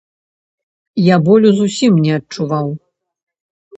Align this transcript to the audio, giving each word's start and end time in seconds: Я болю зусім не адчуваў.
Я 1.13 1.21
болю 1.27 1.49
зусім 1.59 1.93
не 2.07 2.11
адчуваў. 2.19 2.67